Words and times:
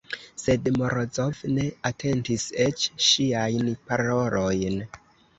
Sed 0.43 0.67
Morozov 0.75 1.41
ne 1.57 1.65
atentis 1.89 2.45
eĉ 2.65 2.85
ŝiajn 3.09 3.69
parolojn. 3.91 4.81